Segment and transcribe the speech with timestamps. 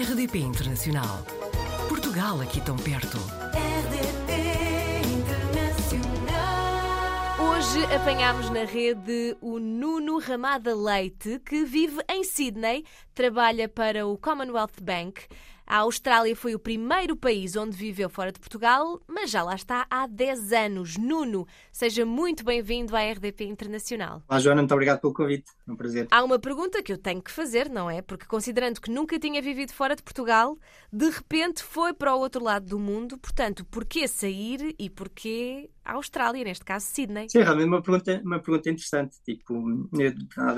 [0.00, 1.26] RDP Internacional.
[1.88, 3.16] Portugal aqui tão perto.
[3.50, 4.30] RDP
[5.12, 6.36] Internacional.
[7.40, 14.16] Hoje apanhámos na rede o Nuno Ramada Leite, que vive em Sydney, trabalha para o
[14.16, 15.26] Commonwealth Bank.
[15.70, 19.86] A Austrália foi o primeiro país onde viveu fora de Portugal, mas já lá está
[19.90, 20.96] há 10 anos.
[20.96, 24.22] Nuno, seja muito bem-vindo à RDP Internacional.
[24.26, 25.52] Olá, Joana, muito obrigado pelo convite.
[25.68, 26.08] É um prazer.
[26.10, 28.00] Há uma pergunta que eu tenho que fazer, não é?
[28.00, 30.56] Porque considerando que nunca tinha vivido fora de Portugal,
[30.90, 33.18] de repente foi para o outro lado do mundo.
[33.18, 37.28] Portanto, porquê sair e porquê a Austrália, neste caso Sydney?
[37.30, 39.18] Sim, realmente uma pergunta, uma pergunta interessante.
[39.22, 39.54] Tipo,
[40.00, 40.12] eu,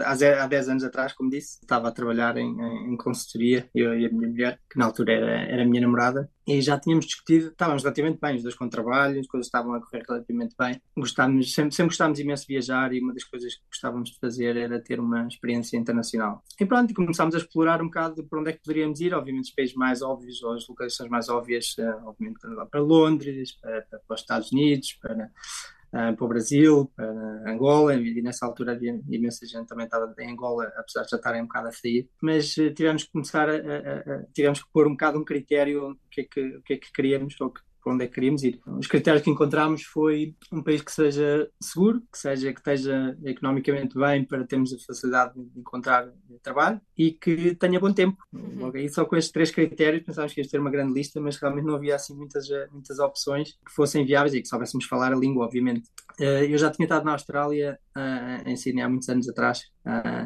[0.06, 2.46] há, ze- há 10 anos atrás, como disse, estava a trabalhar em,
[2.92, 6.30] em consultoria, eu e a minha mulher, que na altura era, era a minha namorada,
[6.50, 9.80] e já tínhamos discutido, estávamos relativamente bem, os dois com trabalho, as coisas estavam a
[9.80, 10.82] correr relativamente bem.
[10.96, 14.56] Gostávamos, sempre, sempre gostávamos imenso de viajar e uma das coisas que gostávamos de fazer
[14.56, 16.42] era ter uma experiência internacional.
[16.60, 19.54] E pronto, começámos a explorar um bocado por onde é que poderíamos ir, obviamente os
[19.54, 24.14] países mais óbvios, ou as localizações mais óbvias, eh, obviamente para, para Londres, para, para
[24.14, 25.30] os Estados Unidos, para,
[25.92, 27.06] eh, para o Brasil, para
[27.50, 31.42] Angola, e nessa altura havia imensa gente também estava em Angola, apesar de já estarem
[31.42, 34.86] um bocado a sair, mas eh, tivemos que começar a, a- a- tivemos que pôr
[34.86, 37.60] um bocado um critério, o que é que, o que, é que queríamos, ou que,
[37.82, 38.60] para onde é que queríamos ir.
[38.66, 43.94] Os critérios que encontramos foi um país que seja seguro, que seja que esteja economicamente
[43.98, 46.10] bem para termos a facilidade de encontrar
[46.42, 48.16] trabalho e que tenha bom tempo.
[48.32, 51.36] Logo aí, só com estes três critérios pensávamos que ia ter uma grande lista, mas
[51.36, 55.12] realmente não havia assim muitas, eh, muitas opções que fossem viáveis e que soubéssemos falar
[55.12, 55.88] a língua, obviamente.
[56.18, 59.62] Eh, Eu já tinha estado na Austrália, eh, em Sydney, há muitos anos atrás,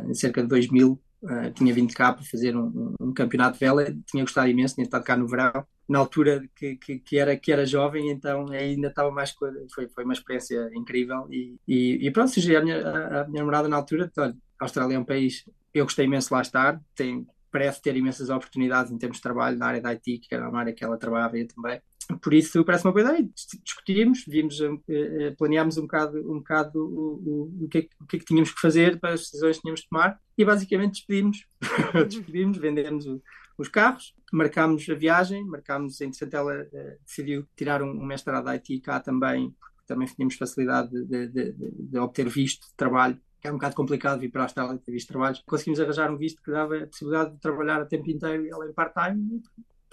[0.08, 1.00] em cerca de 2000.
[1.28, 4.84] Eh, tinha vindo cá para fazer um, um- campeonato de vela, tinha gostado imenso, tinha
[4.84, 8.88] estado cá no verão, na altura que, que, que era, que era jovem, então ainda
[8.88, 9.32] estava mais.
[9.74, 11.26] Foi, foi uma experiência incrível.
[11.30, 12.78] E, e, e pronto, sugeri à minha,
[13.22, 16.34] à minha namorada na altura: olha, a Austrália é um país, eu gostei imenso de
[16.34, 20.18] lá estar, tem, parece ter imensas oportunidades em termos de trabalho na área da IT,
[20.18, 21.80] que era uma área que ela trabalhava eu também.
[22.22, 23.22] Por isso parece uma boa ideia.
[23.22, 27.14] Dis- Discutimos, vimos, eh, eh, planeámos um bocado, um bocado o,
[27.60, 29.62] o, o, que é, o que é que tínhamos que fazer para as decisões que
[29.62, 31.46] tínhamos de tomar e basicamente despedimos.
[32.08, 33.22] despedimos, vendemos o-
[33.56, 38.50] os carros, marcámos a viagem, marcámos, entretanto ela eh, decidiu tirar um, um mestrado de
[38.56, 43.18] IT cá também, porque também tínhamos facilidade de, de, de, de obter visto de trabalho
[43.40, 45.36] que é um bocado complicado vir para a Austrália ter visto de trabalho.
[45.46, 48.66] Conseguimos arranjar um visto que dava a possibilidade de trabalhar a tempo inteiro e ela
[48.66, 49.42] em part-time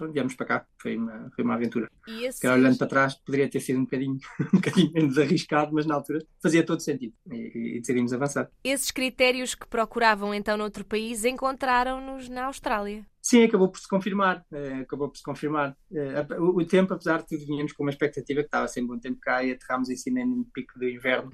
[0.01, 0.65] pronto, viemos para cá.
[0.81, 1.89] Foi uma, foi uma aventura.
[2.07, 2.41] E esse...
[2.41, 4.17] Que olhando para trás poderia ter sido um bocadinho,
[4.53, 8.49] um bocadinho menos arriscado, mas na altura fazia todo sentido e, e decidimos avançar.
[8.63, 13.05] Esses critérios que procuravam então noutro país encontraram-nos na Austrália.
[13.21, 14.43] Sim, acabou por se confirmar.
[14.51, 15.77] eh, acabou por se confirmar.
[15.93, 19.19] Eh, o, tempo, apesar de tudo, vinhamos com uma expectativa que estava sempre um tempo
[19.21, 21.31] cá e aterrámos em Sydney no pico do inverno.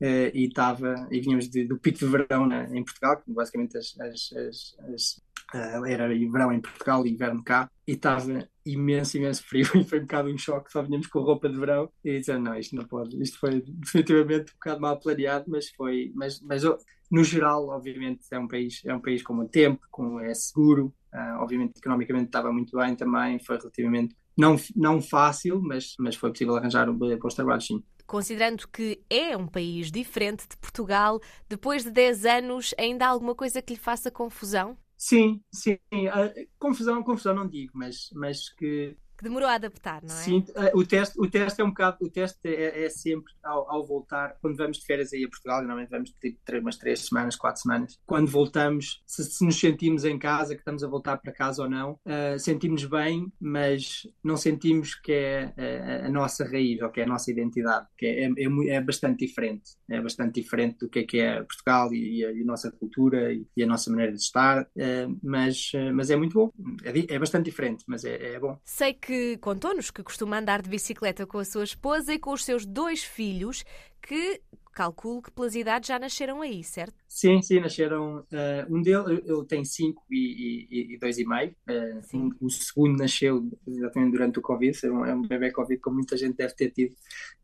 [0.00, 3.78] Eh, e estava e vinhamos de- do pico de verão na- em Portugal, que basicamente
[3.78, 5.22] as, as- as- as-
[5.54, 9.98] eh, era verão em Portugal e inverno cá, e estava imenso, imenso frio e foi
[9.98, 12.84] um bocado um choque, só vinhamos com roupa de verão e dizendo, não, isto não
[12.84, 16.78] pode, isto foi definitivamente um bocado mal planeado, mas foi, mas, mas oh,
[17.10, 20.94] no geral, obviamente, é um país, é um país com muito tempo, com, é seguro,
[21.12, 26.30] ah, obviamente economicamente estava muito bem também, foi relativamente não, não fácil, mas, mas foi
[26.30, 27.82] possível arranjar um, bons trabalhos, sim.
[28.06, 33.34] Considerando que é um país diferente de Portugal, depois de 10 anos ainda há alguma
[33.34, 34.76] coisa que lhe faça confusão?
[35.04, 35.78] Sim, sim.
[36.12, 40.18] ah, confusão, confusão não digo, mas, mas que Que demorou a adaptar, não é?
[40.18, 43.70] sim, ah, o teste, o teste é um bocado, o teste é, é sempre ao,
[43.70, 47.06] ao voltar, quando vamos de férias aí a Portugal, normalmente vamos tipo três, umas três
[47.06, 48.00] semanas, quatro semanas.
[48.04, 51.70] Quando voltamos, se, se nos sentimos em casa, que estamos a voltar para casa ou
[51.70, 57.00] não, ah, sentimos bem, mas não sentimos que é ah, a nossa raiz ou que
[57.00, 59.70] é a nossa identidade, que é, é, é bastante diferente.
[59.88, 63.32] É bastante diferente do que é que é Portugal e, a, e a nossa cultura
[63.32, 66.50] e, e a nossa maneira de estar, ah, mas, mas é muito bom.
[66.82, 68.58] É, é bastante diferente, mas é, é bom.
[68.64, 72.44] Sei que contou-nos que costuma andar de bicicleta com a sua esposa e com os
[72.44, 73.64] seus dois filhos,
[74.00, 74.40] que
[74.72, 76.94] calculo que pelas idades já nasceram aí, certo?
[77.08, 78.24] Sim, sim, nasceram.
[78.32, 81.54] eh, um deles, ele tem cinco e, e, e dois e meio.
[82.02, 82.18] Sim.
[82.22, 84.78] um- o segundo nasceu exatamente durante o Covid.
[84.86, 86.94] É um, é um bebê Covid, como muita gente deve ter tido,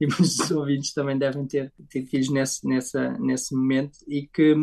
[0.01, 3.99] e muitos ouvintes também devem ter tido filhos nesse, nessa, nesse momento.
[4.09, 4.55] E, que,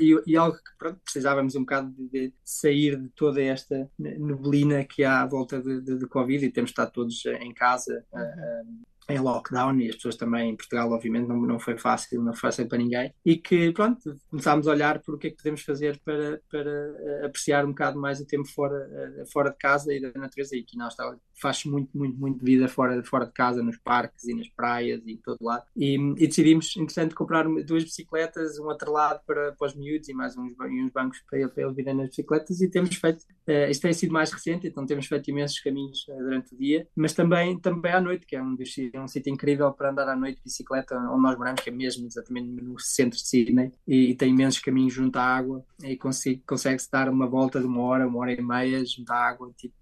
[0.00, 4.84] e, e algo que pronto, precisávamos um bocado de, de sair de toda esta neblina
[4.84, 8.04] que há à volta de Covid, e temos estado todos em casa.
[8.14, 8.62] eh,
[9.08, 12.40] em lockdown e as pessoas também em Portugal, obviamente, não, não foi fácil, não foi
[12.50, 13.12] fácil para ninguém.
[13.24, 16.70] E que, pronto, começámos a olhar por o que é que podemos fazer para, para
[16.70, 18.76] eh, apreciar um bocado mais o tempo fora,
[19.20, 20.56] eh, fora de casa e da natureza.
[20.56, 24.24] E aqui na Austrália faz muito, muito, muito vida fora, fora de casa, nos parques
[24.24, 25.64] e nas praias e em todo lado.
[25.76, 30.36] E, e decidimos, interessante, comprar duas bicicletas, um atrelado para, para os miúdos e mais
[30.36, 33.82] uns, uns bancos para, ele- para eles virem nas bicicletas e temos feito Uh, isto
[33.82, 37.56] tem sido mais recente, então temos feito imensos caminhos uh, durante o dia, mas também,
[37.60, 38.56] também à noite, que é um,
[38.96, 41.72] é um sítio incrível para andar à noite de bicicleta, onde nós moramos, que é
[41.72, 45.96] mesmo exatamente no centro de Sydney, e, e tem imensos caminhos junto à água, e
[45.96, 49.74] consegue-se dar uma volta de uma hora, uma hora e meia junto à água, tipo,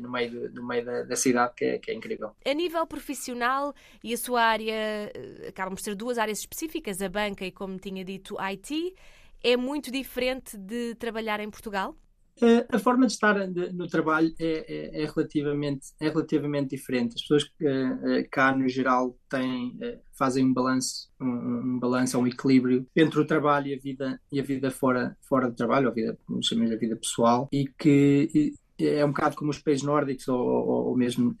[0.00, 2.30] no meio, no meio da, da cidade, que é, que é incrível.
[2.44, 7.08] A nível profissional, e a sua área, eh, acabam por ser duas áreas específicas, a
[7.08, 8.94] banca e, como tinha dito, IT,
[9.42, 11.96] é muito diferente de trabalhar em Portugal?
[12.70, 13.34] A forma de estar
[13.72, 17.14] no trabalho é, é, é, relativamente, é relativamente diferente.
[17.14, 19.78] As pessoas uh, cá, no geral, têm,
[20.12, 24.40] fazem um balanço, um, um balanço, um equilíbrio entre o trabalho e a vida, e
[24.40, 29.04] a vida fora, fora do trabalho, a vida, chamamos a vida pessoal, e que é
[29.04, 31.36] um bocado como os países nórdicos ou, ou, ou mesmo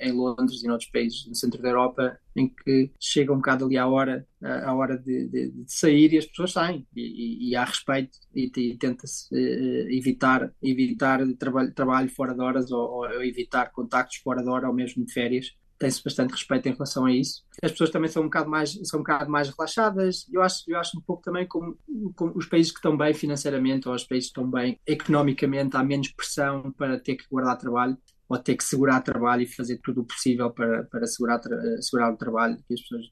[0.00, 3.64] em Londres e em outros países no centro da Europa, em que chega um bocado
[3.64, 7.50] ali à hora, à hora de, de, de sair e as pessoas saem e, e,
[7.50, 12.88] e há respeito e, e tenta-se uh, evitar, evitar trabalho, trabalho fora de horas ou,
[12.88, 17.06] ou, evitar contactos fora de hora ou mesmo de férias tem-se bastante respeito em relação
[17.06, 17.44] a isso.
[17.62, 20.26] As pessoas também são um bocado mais, são um bocado mais relaxadas.
[20.30, 21.78] Eu acho, eu acho um pouco também como,
[22.16, 25.84] como os países que estão bem financeiramente ou os países que estão bem economicamente, há
[25.84, 27.96] menos pressão para ter que guardar trabalho
[28.28, 31.40] ou ter que segurar trabalho e fazer tudo o possível para, para segurar,
[31.80, 32.56] segurar o trabalho.
[32.66, 33.06] Que as pessoas,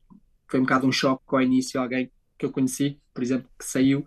[0.48, 4.04] foi um bocado um choque ao início, alguém que eu conheci, por exemplo, que saiu.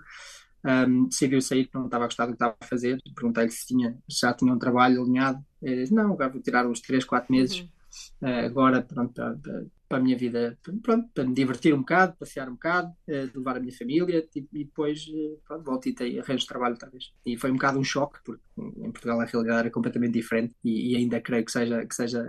[0.64, 3.00] Um, decidiu sair não estava a gostar do que estava a fazer.
[3.16, 5.44] Perguntei-lhe se tinha, já tinha um trabalho alinhado.
[5.62, 7.60] Ele disse: Não, agora vou tirar uns 3, 4 meses.
[7.60, 7.79] Uhum uh,
[8.22, 12.54] agora pronto, para, para, a minha vida, pronto, para me divertir um bocado, passear um
[12.54, 16.74] bocado, uh, levar a minha família tipo, e depois uh, pronto, volto e arranjo trabalho
[16.74, 17.12] outra vez.
[17.26, 20.94] E foi um bocado um choque, porque em Portugal a realidade era completamente diferente e,
[20.94, 22.24] e ainda creio que seja, que seja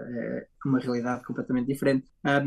[0.64, 2.06] uma realidade completamente diferente.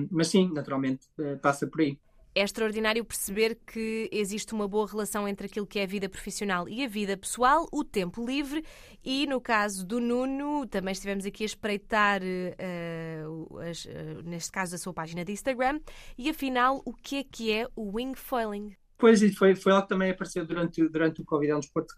[0.09, 1.07] Mas sim, naturalmente
[1.41, 1.97] passa por aí.
[2.35, 6.67] É extraordinário perceber que existe uma boa relação entre aquilo que é a vida profissional
[6.67, 8.63] e a vida pessoal, o tempo livre,
[9.03, 14.73] e no caso do Nuno, também estivemos aqui a espreitar, uh, as, uh, neste caso,
[14.73, 15.79] a sua página de Instagram,
[16.17, 18.75] e afinal, o que é que é o wingfoiling?
[18.97, 21.93] Pois, e foi, foi algo que também apareceu durante, durante o Covid, é um desporto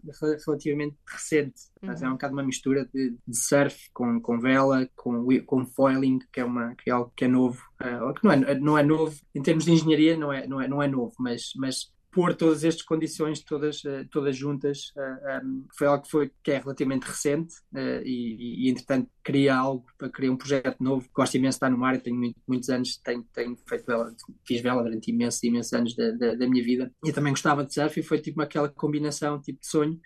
[0.46, 1.90] relativamente recente, uhum.
[1.90, 6.20] mas é um bocado uma mistura de, de, surf com, com vela, com, com foiling,
[6.32, 8.84] que é, uma, que é algo que é novo, uh, que não é, não é
[8.84, 12.34] novo, em termos de engenharia não é, não é, não é novo, mas, mas pôr
[12.34, 16.52] todas estas condições todas, eh, todas juntas um, eh, ehm, foi algo que, foi, que
[16.52, 21.06] é relativamente recente uh, e, e, entretanto, queria algo, queria um projeto novo.
[21.14, 24.16] Gosto imenso de estar no mar, tenho muito, muitos anos, tenho, tenho feito vela,
[24.48, 27.74] fiz vela durante imensos, imensos anos da, da, da, minha vida e também gostava de
[27.74, 30.00] surf e foi tipo aquela combinação, tipo de sonho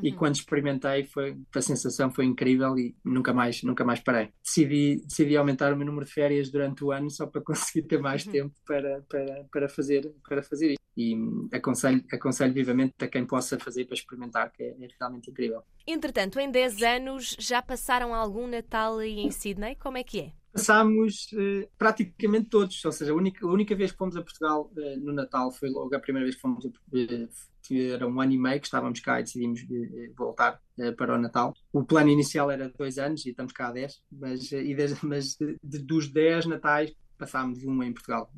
[0.00, 0.16] e uhum.
[0.16, 5.38] quando experimentei foi a sensação foi incrível e nunca mais nunca mais parei decidi decidi
[5.38, 8.32] aumentar o meu número de férias durante o ano só para conseguir ter mais uhum.
[8.32, 11.16] tempo para, para, para fazer para fazer isso e
[11.52, 15.62] aconselho aconselho vivamente a quem possa fazer para experimentar que é, é realmente incrível.
[15.86, 19.76] Entretanto em 10 anos já passaram algum Natal aí em Sydney?
[19.76, 20.32] Como é que é?
[20.52, 24.72] Passámos uh, praticamente todos, ou seja, a única, a única vez que fomos a Portugal
[24.74, 27.28] uh, no Natal foi logo a primeira vez que fomos a, uh,
[27.74, 31.18] era um ano e meio que estávamos cá e decidimos eh, voltar eh, para o
[31.18, 31.54] Natal.
[31.72, 35.04] O plano inicial era dois anos e estamos cá há dez, mas, eh, e desde,
[35.04, 38.30] mas de, de, dos dez natais passámos um em Portugal.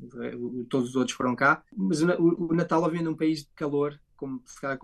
[0.69, 1.63] Todos os outros foram cá.
[1.75, 4.43] Mas o, o Natal, havendo um país de calor, como,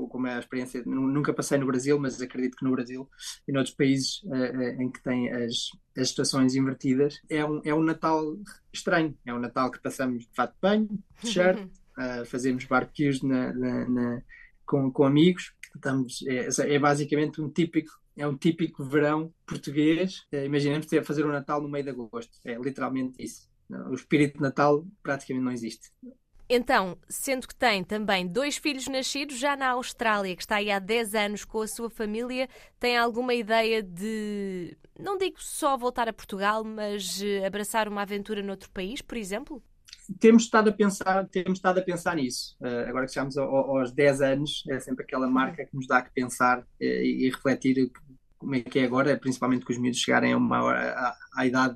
[0.09, 3.09] como é a experiência, nunca passei no Brasil, mas acredito que no Brasil
[3.45, 7.83] e noutros países uh, em que têm as, as estações invertidas, é um, é um
[7.83, 8.23] Natal
[8.71, 9.15] estranho.
[9.25, 10.89] É um Natal que passamos de fato de banho,
[11.21, 14.21] t-shirt, uh, fazemos barbecues na, na, na,
[14.65, 15.53] com, com amigos.
[15.75, 20.25] Estamos, é, é, basicamente um típico é um típico verão português.
[20.31, 22.31] Imaginemos ter fazer um Natal no meio de agosto.
[22.45, 23.49] É literalmente isso.
[23.69, 25.91] O espírito de Natal praticamente não existe.
[26.47, 30.77] Então, sendo que tem também dois filhos nascidos já na Austrália, que está aí há
[30.77, 32.47] 10 anos com a sua família,
[32.79, 38.43] tem alguma ideia de, não digo só voltar a Portugal, mas eh, abraçar uma aventura
[38.43, 39.61] noutro país, por exemplo?
[40.19, 42.55] temos estado a pensar, temos estado a pensar nisso.
[42.61, 46.11] Uh, agora que chegamos aos 10 anos, é sempre aquela marca que nos dá que
[46.13, 47.91] pensar uh, e, e, refletir
[48.37, 51.75] como é que é agora, principalmente que os miúdos chegarem a uma à, à idade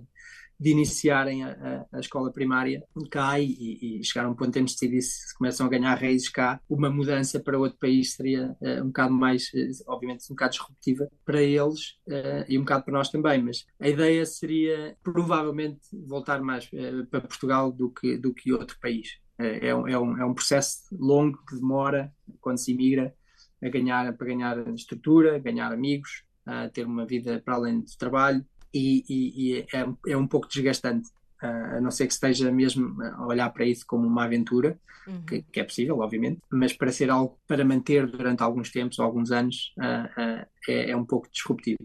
[0.59, 5.01] de iniciarem a, a, escola primária cá e, e chegar a um ponto em que
[5.01, 9.13] se começam a ganhar raízes cá, uma mudança para outro país seria uh, um bocado
[9.13, 13.41] mais, uh, obviamente, um bocado disruptiva para eles uh, e um bocado para nós também,
[13.41, 16.69] mas a ideia seria provavelmente voltar mais
[17.09, 19.17] para Portugal do que, do que outro país.
[19.37, 22.11] É um, é, um, é um processo longo que demora
[22.41, 23.15] quando se imigra
[23.63, 28.45] a ganhar, para ganhar estrutura, ganhar amigos, a ter uma vida para além do trabalho,
[28.73, 31.09] e, e, e é, é, um pouco desgastante.
[31.43, 35.25] uh, a não ser que esteja mesmo a olhar para isso como uma aventura, uhum.
[35.25, 39.31] que, que, é possível, obviamente, mas para ser algo para manter durante alguns tempos, alguns
[39.31, 41.77] anos, uh, é, é, um pouco disruptivo.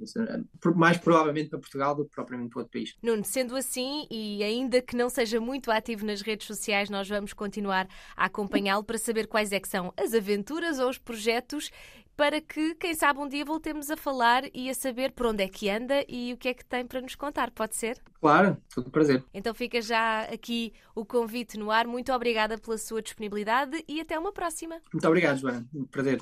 [0.74, 2.94] Mais provavelmente para Portugal do que propriamente para outro país.
[3.02, 7.32] Nuno, sendo assim, e ainda que não seja muito ativo nas redes sociais, nós vamos
[7.32, 11.70] continuar a acompanhá-lo para saber quais é que são as aventuras ou os projetos
[12.16, 15.48] para que, quem sabe, um dia voltemos a falar e a saber por onde é
[15.48, 17.50] que anda e o que é que tem para nos contar.
[17.50, 18.00] Pode ser?
[18.20, 19.22] Claro, tudo prazer.
[19.32, 21.86] Então fica já aqui o convite no ar.
[21.86, 24.80] Muito obrigada pela sua disponibilidade e até uma próxima.
[24.92, 25.64] Muito obrigado, Joana.
[25.74, 26.20] Um prazer.